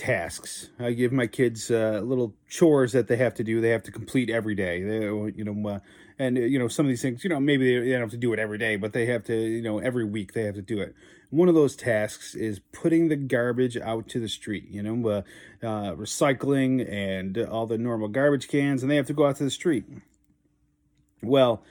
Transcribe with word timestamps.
tasks. 0.00 0.70
I 0.78 0.92
give 0.92 1.12
my 1.12 1.26
kids 1.26 1.70
uh, 1.70 2.00
little 2.02 2.34
chores 2.48 2.92
that 2.92 3.06
they 3.06 3.16
have 3.16 3.34
to 3.34 3.44
do. 3.44 3.60
They 3.60 3.68
have 3.68 3.82
to 3.82 3.92
complete 3.92 4.30
every 4.30 4.54
day. 4.54 4.82
They, 4.82 5.04
you 5.04 5.44
know, 5.44 5.68
uh, 5.68 5.78
and 6.18 6.38
uh, 6.38 6.40
you 6.40 6.58
know 6.58 6.68
some 6.68 6.86
of 6.86 6.88
these 6.88 7.02
things. 7.02 7.22
You 7.22 7.28
know, 7.28 7.38
maybe 7.38 7.66
they, 7.66 7.84
they 7.84 7.92
don't 7.92 8.00
have 8.00 8.10
to 8.10 8.16
do 8.16 8.32
it 8.32 8.38
every 8.38 8.56
day, 8.56 8.76
but 8.76 8.94
they 8.94 9.06
have 9.06 9.24
to. 9.24 9.36
You 9.36 9.60
know, 9.60 9.78
every 9.78 10.06
week 10.06 10.32
they 10.32 10.44
have 10.44 10.54
to 10.54 10.62
do 10.62 10.80
it. 10.80 10.94
One 11.28 11.48
of 11.48 11.54
those 11.54 11.76
tasks 11.76 12.34
is 12.34 12.60
putting 12.72 13.08
the 13.08 13.16
garbage 13.16 13.76
out 13.76 14.08
to 14.08 14.20
the 14.20 14.28
street. 14.28 14.68
You 14.70 14.82
know, 14.82 15.08
uh, 15.08 15.22
uh, 15.62 15.94
recycling 15.94 16.90
and 16.90 17.36
all 17.36 17.66
the 17.66 17.78
normal 17.78 18.08
garbage 18.08 18.48
cans, 18.48 18.82
and 18.82 18.90
they 18.90 18.96
have 18.96 19.06
to 19.06 19.12
go 19.12 19.26
out 19.26 19.36
to 19.36 19.44
the 19.44 19.50
street. 19.50 19.84
Well, 21.22 21.62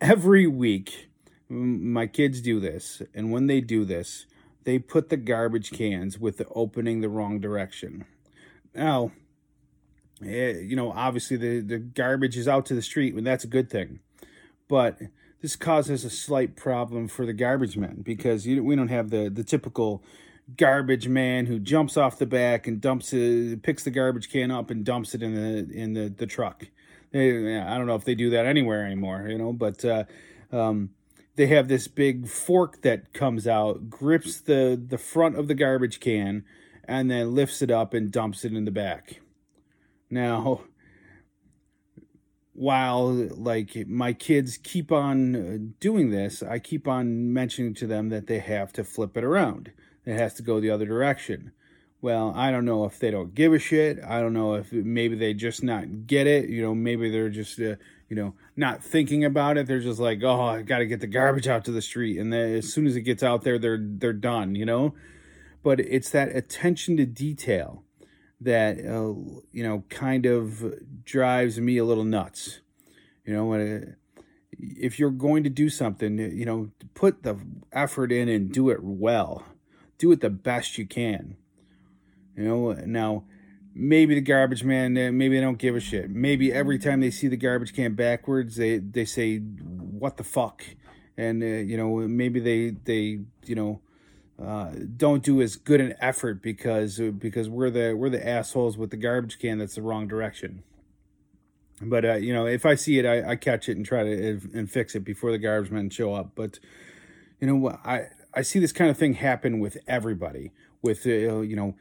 every 0.00 0.46
week 0.46 1.10
my 1.48 2.06
kids 2.06 2.40
do 2.40 2.60
this, 2.60 3.02
and 3.12 3.32
when 3.32 3.48
they 3.48 3.60
do 3.60 3.84
this 3.84 4.26
they 4.64 4.78
put 4.78 5.08
the 5.08 5.16
garbage 5.16 5.70
cans 5.70 6.18
with 6.18 6.36
the 6.36 6.46
opening 6.54 7.00
the 7.00 7.08
wrong 7.08 7.40
direction. 7.40 8.04
Now, 8.74 9.12
eh, 10.24 10.58
you 10.60 10.76
know, 10.76 10.92
obviously 10.92 11.36
the, 11.36 11.60
the 11.60 11.78
garbage 11.78 12.36
is 12.36 12.48
out 12.48 12.66
to 12.66 12.74
the 12.74 12.82
street, 12.82 13.14
and 13.14 13.26
that's 13.26 13.44
a 13.44 13.48
good 13.48 13.70
thing. 13.70 14.00
But 14.68 14.98
this 15.40 15.56
causes 15.56 16.04
a 16.04 16.10
slight 16.10 16.56
problem 16.56 17.08
for 17.08 17.24
the 17.26 17.32
garbage 17.32 17.76
men 17.76 18.02
because 18.02 18.46
you, 18.46 18.62
we 18.62 18.76
don't 18.76 18.88
have 18.88 19.10
the, 19.10 19.30
the 19.30 19.44
typical 19.44 20.02
garbage 20.56 21.08
man 21.08 21.46
who 21.46 21.58
jumps 21.58 21.96
off 21.96 22.18
the 22.18 22.26
back 22.26 22.66
and 22.66 22.80
dumps 22.80 23.12
it, 23.12 23.62
picks 23.62 23.84
the 23.84 23.90
garbage 23.90 24.30
can 24.30 24.50
up 24.50 24.70
and 24.70 24.84
dumps 24.84 25.14
it 25.14 25.22
in 25.22 25.34
the 25.34 25.72
in 25.72 25.94
the, 25.94 26.08
the 26.08 26.26
truck. 26.26 26.66
I 27.12 27.18
don't 27.18 27.86
know 27.86 27.96
if 27.96 28.04
they 28.04 28.14
do 28.14 28.30
that 28.30 28.46
anywhere 28.46 28.86
anymore, 28.86 29.26
you 29.28 29.38
know, 29.38 29.52
but 29.52 29.84
uh, 29.84 30.04
um, 30.52 30.90
they 31.40 31.46
have 31.46 31.68
this 31.68 31.88
big 31.88 32.28
fork 32.28 32.82
that 32.82 33.14
comes 33.14 33.46
out, 33.46 33.88
grips 33.88 34.42
the 34.42 34.78
the 34.88 34.98
front 34.98 35.38
of 35.38 35.48
the 35.48 35.54
garbage 35.54 35.98
can, 35.98 36.44
and 36.84 37.10
then 37.10 37.34
lifts 37.34 37.62
it 37.62 37.70
up 37.70 37.94
and 37.94 38.12
dumps 38.12 38.44
it 38.44 38.52
in 38.52 38.66
the 38.66 38.70
back. 38.70 39.22
Now, 40.10 40.64
while 42.52 43.06
like 43.10 43.74
my 43.88 44.12
kids 44.12 44.58
keep 44.58 44.92
on 44.92 45.34
uh, 45.34 45.72
doing 45.80 46.10
this, 46.10 46.42
I 46.42 46.58
keep 46.58 46.86
on 46.86 47.32
mentioning 47.32 47.72
to 47.76 47.86
them 47.86 48.10
that 48.10 48.26
they 48.26 48.40
have 48.40 48.70
to 48.74 48.84
flip 48.84 49.16
it 49.16 49.24
around. 49.24 49.72
It 50.04 50.18
has 50.18 50.34
to 50.34 50.42
go 50.42 50.60
the 50.60 50.68
other 50.68 50.84
direction. 50.84 51.52
Well, 52.02 52.32
I 52.34 52.50
don't 52.50 52.64
know 52.64 52.86
if 52.86 52.98
they 52.98 53.10
don't 53.10 53.34
give 53.34 53.52
a 53.52 53.58
shit. 53.58 53.98
I 54.02 54.20
don't 54.20 54.32
know 54.32 54.54
if 54.54 54.72
maybe 54.72 55.16
they 55.16 55.34
just 55.34 55.62
not 55.62 56.06
get 56.06 56.26
it. 56.26 56.48
You 56.48 56.62
know, 56.62 56.74
maybe 56.74 57.10
they're 57.10 57.28
just 57.28 57.60
uh, 57.60 57.76
you 58.10 58.16
know, 58.16 58.34
not 58.56 58.82
thinking 58.82 59.24
about 59.24 59.56
it. 59.56 59.66
They're 59.66 59.80
just 59.80 60.00
like, 60.00 60.22
oh, 60.22 60.40
I 60.40 60.62
got 60.62 60.78
to 60.78 60.86
get 60.86 61.00
the 61.00 61.06
garbage 61.06 61.46
out 61.46 61.64
to 61.66 61.70
the 61.70 61.80
street, 61.80 62.18
and 62.18 62.32
then 62.32 62.54
as 62.54 62.72
soon 62.72 62.86
as 62.86 62.96
it 62.96 63.02
gets 63.02 63.22
out 63.22 63.42
there, 63.42 63.58
they're 63.58 63.78
they're 63.80 64.12
done. 64.12 64.54
You 64.54 64.66
know, 64.66 64.94
but 65.62 65.78
it's 65.80 66.10
that 66.10 66.34
attention 66.34 66.96
to 66.96 67.06
detail 67.06 67.84
that 68.40 68.78
uh, 68.78 69.14
you 69.52 69.62
know 69.62 69.84
kind 69.88 70.26
of 70.26 70.74
drives 71.04 71.60
me 71.60 71.76
a 71.76 71.84
little 71.84 72.04
nuts. 72.04 72.60
You 73.24 73.34
know, 73.34 73.44
when 73.44 73.96
if 74.58 74.98
you're 74.98 75.10
going 75.10 75.44
to 75.44 75.50
do 75.50 75.68
something, 75.68 76.18
you 76.18 76.44
know, 76.44 76.70
put 76.94 77.22
the 77.22 77.38
effort 77.72 78.10
in 78.10 78.28
and 78.28 78.52
do 78.52 78.70
it 78.70 78.82
well. 78.82 79.44
Do 79.98 80.10
it 80.12 80.20
the 80.20 80.30
best 80.30 80.78
you 80.78 80.86
can. 80.86 81.36
You 82.40 82.48
know, 82.48 82.72
now 82.86 83.24
maybe 83.74 84.14
the 84.14 84.22
garbage 84.22 84.64
man 84.64 84.94
maybe 84.94 85.36
they 85.36 85.42
don't 85.42 85.58
give 85.58 85.76
a 85.76 85.80
shit. 85.80 86.08
Maybe 86.08 86.50
every 86.50 86.78
time 86.78 87.00
they 87.00 87.10
see 87.10 87.28
the 87.28 87.36
garbage 87.36 87.74
can 87.74 87.94
backwards 87.94 88.56
they 88.56 88.78
they 88.78 89.04
say 89.04 89.40
what 89.40 90.16
the 90.16 90.24
fuck? 90.24 90.64
And 91.18 91.42
uh, 91.42 91.46
you 91.46 91.76
know 91.76 91.96
maybe 91.96 92.40
they 92.40 92.70
they 92.70 93.20
you 93.44 93.54
know 93.54 93.80
uh, 94.42 94.70
don't 94.96 95.22
do 95.22 95.42
as 95.42 95.56
good 95.56 95.82
an 95.82 95.94
effort 96.00 96.40
because 96.40 96.98
because 97.18 97.50
we're 97.50 97.68
the 97.68 97.92
we're 97.92 98.08
the 98.08 98.26
assholes 98.26 98.78
with 98.78 98.90
the 98.90 98.96
garbage 98.96 99.38
can 99.38 99.58
that's 99.58 99.74
the 99.74 99.82
wrong 99.82 100.08
direction. 100.08 100.62
But 101.82 102.06
uh, 102.06 102.14
you 102.14 102.32
know 102.32 102.46
if 102.46 102.64
i 102.64 102.74
see 102.74 102.98
it 102.98 103.04
I, 103.04 103.32
I 103.32 103.36
catch 103.36 103.68
it 103.68 103.76
and 103.76 103.84
try 103.84 104.02
to 104.02 104.40
and 104.54 104.70
fix 104.70 104.94
it 104.94 105.00
before 105.00 105.30
the 105.30 105.38
garbage 105.38 105.70
men 105.70 105.90
show 105.90 106.14
up. 106.14 106.30
But 106.34 106.58
you 107.38 107.46
know 107.46 107.68
i 107.84 108.06
i 108.32 108.40
see 108.40 108.58
this 108.58 108.72
kind 108.72 108.90
of 108.90 108.96
thing 108.96 109.12
happen 109.14 109.60
with 109.60 109.76
everybody 109.86 110.52
with 110.80 111.06
uh, 111.06 111.40
you 111.40 111.54
know 111.54 111.74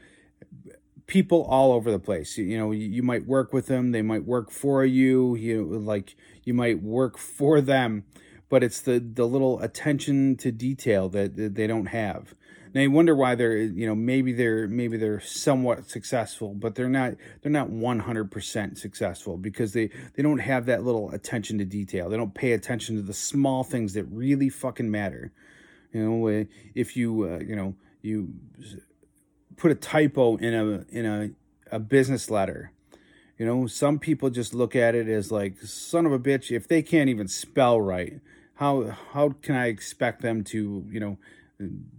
people 1.10 1.44
all 1.50 1.74
over 1.74 1.92
the 1.92 2.00
place. 2.00 2.38
You, 2.38 2.46
you 2.46 2.58
know, 2.58 2.72
you, 2.72 2.88
you, 2.88 3.04
might 3.04 3.26
work 3.26 3.52
with 3.52 3.66
them, 3.66 3.92
they 3.92 4.04
might 4.04 4.26
work 4.26 4.52
for 4.52 4.86
you, 4.86 5.36
you 5.36 5.66
like 5.66 6.16
you 6.46 6.54
might 6.54 6.82
work 6.82 7.18
for 7.18 7.60
them, 7.60 8.06
but 8.48 8.64
it's 8.64 8.80
the 8.80 9.00
the 9.00 9.28
little 9.28 9.60
attention 9.60 10.38
to 10.38 10.52
detail 10.52 11.10
that, 11.10 11.36
that 11.36 11.56
they 11.56 11.68
don't 11.68 11.88
have. 11.88 12.36
Now 12.74 12.82
you 12.82 12.92
wonder 12.92 13.16
why 13.16 13.34
they're 13.34 13.58
you 13.58 13.88
know 13.88 13.96
maybe 13.96 14.32
they're 14.32 14.68
maybe 14.68 14.98
they're 14.98 15.20
somewhat 15.20 15.90
successful, 15.90 16.54
but 16.54 16.76
they're 16.76 16.88
not 16.88 17.16
they're 17.42 17.52
not 17.52 17.70
100% 17.70 18.78
successful 18.78 19.38
because 19.38 19.74
they 19.74 19.90
they 20.14 20.22
don't 20.22 20.40
have 20.40 20.68
that 20.68 20.84
little 20.84 21.10
attention 21.12 21.58
to 21.58 21.66
detail. 21.66 22.10
They 22.10 22.18
don't 22.18 22.36
pay 22.36 22.52
attention 22.52 22.96
to 22.98 23.02
the 23.02 23.16
small 23.16 23.64
things 23.64 23.94
that 23.94 24.06
really 24.06 24.50
fucking 24.50 24.90
matter. 24.90 25.32
You 25.92 26.04
know, 26.08 26.46
if 26.76 26.96
you 26.96 27.24
uh, 27.24 27.40
you 27.40 27.56
know 27.56 27.74
you 28.04 28.36
put 29.60 29.72
a 29.72 29.76
typo 29.76 30.38
in 30.38 30.54
a 30.54 30.86
in 30.90 31.06
a, 31.06 31.76
a 31.76 31.80
business 31.80 32.32
letter. 32.32 32.72
You 33.38 33.46
know, 33.46 33.68
some 33.68 34.00
people 34.00 34.30
just 34.30 34.54
look 34.54 34.76
at 34.76 34.96
it 34.96 35.08
as 35.08 35.32
like 35.32 35.62
son 35.62 36.06
of 36.06 36.12
a 36.12 36.20
bitch. 36.20 36.52
If 36.52 36.68
they 36.68 36.82
can't 36.82 37.10
even 37.10 37.28
spell 37.28 37.80
right, 37.80 38.20
how 38.56 38.98
how 39.14 39.30
can 39.42 39.56
I 39.56 39.68
expect 39.68 40.22
them 40.22 40.44
to 40.46 40.86
you 40.90 41.00
know 41.00 41.18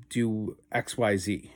do 0.09 0.57
X 0.73 0.99
Y 0.99 1.17
Z? 1.17 1.53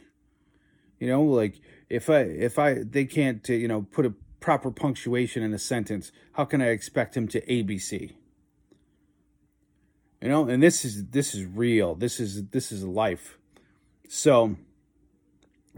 You 1.01 1.09
know, 1.09 1.23
like 1.23 1.61
if 1.89 2.09
I 2.09 2.21
if 2.21 2.59
I 2.59 2.83
they 2.83 3.05
can't 3.05 3.49
uh, 3.51 3.55
you 3.55 3.69
know 3.69 3.83
put 3.83 4.07
a 4.07 4.15
proper 4.41 4.71
punctuation 4.71 5.43
in 5.43 5.53
a 5.53 5.59
sentence, 5.59 6.13
how 6.33 6.45
can 6.45 6.61
I 6.61 6.69
expect 6.69 7.15
them 7.15 7.29
to 7.29 7.41
ABC? 7.47 8.15
You 10.21 10.29
know, 10.29 10.49
and 10.49 10.63
this 10.63 10.85
is 10.85 11.07
this 11.07 11.35
is 11.35 11.45
real. 11.47 11.95
This 11.95 12.21
is 12.21 12.47
this 12.49 12.73
is 12.73 12.85
life. 12.85 13.39
So 14.09 14.57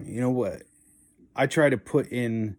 you 0.04 0.20
know 0.20 0.30
what? 0.30 0.62
I 1.34 1.46
try 1.46 1.68
to 1.70 1.78
put 1.78 2.08
in 2.08 2.56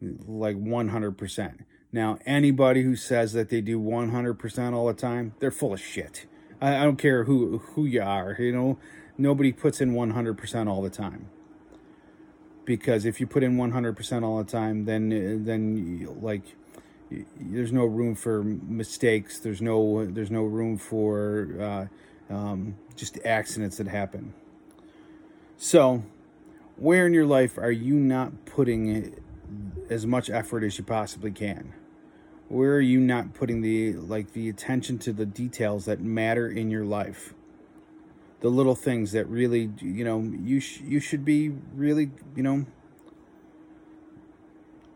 like 0.00 0.56
100%. 0.56 1.64
Now, 1.92 2.18
anybody 2.24 2.82
who 2.82 2.96
says 2.96 3.32
that 3.34 3.50
they 3.50 3.60
do 3.60 3.78
100% 3.78 4.72
all 4.72 4.86
the 4.86 4.94
time, 4.94 5.34
they're 5.38 5.50
full 5.50 5.74
of 5.74 5.80
shit. 5.80 6.26
I, 6.60 6.76
I 6.76 6.84
don't 6.84 6.96
care 6.96 7.24
who 7.24 7.58
who 7.58 7.84
you 7.84 8.02
are, 8.02 8.36
you 8.38 8.52
know. 8.52 8.78
Nobody 9.18 9.52
puts 9.52 9.80
in 9.80 9.92
100% 9.92 10.68
all 10.68 10.80
the 10.80 10.90
time. 10.90 11.28
Because 12.64 13.04
if 13.04 13.20
you 13.20 13.26
put 13.26 13.42
in 13.42 13.56
100% 13.56 14.22
all 14.24 14.38
the 14.38 14.50
time, 14.50 14.84
then 14.86 15.44
then 15.44 16.08
like 16.22 16.42
there's 17.38 17.72
no 17.72 17.84
room 17.84 18.14
for 18.14 18.42
mistakes. 18.42 19.38
There's 19.38 19.60
no 19.60 20.06
there's 20.06 20.30
no 20.30 20.44
room 20.44 20.78
for 20.78 21.88
uh, 22.30 22.32
um, 22.32 22.76
just 22.96 23.18
accidents 23.24 23.76
that 23.76 23.88
happen. 23.88 24.32
So 25.58 26.04
where 26.76 27.06
in 27.06 27.14
your 27.14 27.26
life 27.26 27.58
are 27.58 27.70
you 27.70 27.94
not 27.94 28.44
putting 28.46 29.14
as 29.90 30.06
much 30.06 30.30
effort 30.30 30.64
as 30.64 30.78
you 30.78 30.84
possibly 30.84 31.30
can? 31.30 31.74
Where 32.48 32.74
are 32.74 32.80
you 32.80 33.00
not 33.00 33.34
putting 33.34 33.62
the 33.62 33.94
like 33.94 34.32
the 34.32 34.48
attention 34.48 34.98
to 35.00 35.12
the 35.12 35.26
details 35.26 35.84
that 35.86 36.00
matter 36.00 36.48
in 36.48 36.70
your 36.70 36.84
life? 36.84 37.34
The 38.40 38.48
little 38.48 38.74
things 38.74 39.12
that 39.12 39.26
really, 39.26 39.70
you 39.80 40.04
know, 40.04 40.20
you 40.20 40.60
sh- 40.60 40.80
you 40.80 41.00
should 41.00 41.24
be 41.24 41.50
really, 41.74 42.10
you 42.34 42.42
know, 42.42 42.66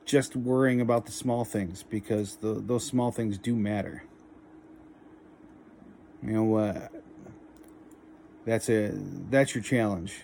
just 0.05 0.37
worrying 0.37 0.81
about 0.81 1.06
the 1.06 1.12
small 1.12 1.44
things 1.44 1.82
because 1.82 2.37
the 2.37 2.55
those 2.55 2.84
small 2.84 3.11
things 3.11 3.38
do 3.38 3.55
matter. 3.55 4.05
You 6.22 6.32
know, 6.32 6.55
uh, 6.56 6.88
that's 8.44 8.69
a 8.69 8.90
that's 9.31 9.55
your 9.55 9.62
challenge 9.62 10.22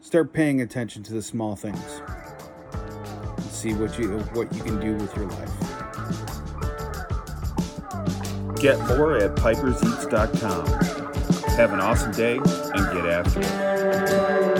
start 0.00 0.32
paying 0.32 0.60
attention 0.60 1.02
to 1.04 1.12
the 1.12 1.22
small 1.22 1.56
things. 1.56 2.02
And 2.72 3.44
see 3.44 3.74
what 3.74 3.98
you 3.98 4.18
what 4.34 4.52
you 4.54 4.62
can 4.62 4.80
do 4.80 4.94
with 4.94 5.14
your 5.16 5.26
life. 5.26 5.50
Get 8.60 8.78
more 8.88 9.16
at 9.16 9.36
piperseats.com 9.36 11.00
have 11.60 11.74
an 11.74 11.80
awesome 11.80 12.12
day 12.12 12.36
and 12.36 12.94
get 12.94 13.04
after 13.04 13.40
it 13.40 14.59